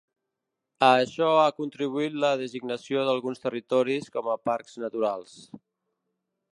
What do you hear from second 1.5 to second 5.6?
contribuït la designació d'alguns territoris com a parcs naturals.